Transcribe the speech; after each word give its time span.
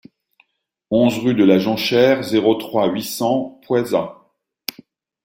onze 0.89 1.19
rue 1.19 1.35
de 1.35 1.43
la 1.43 1.59
Jonchère, 1.59 2.23
zéro 2.23 2.55
trois, 2.55 2.87
huit 2.87 3.03
cents 3.03 3.61
Poëzat 3.67 4.17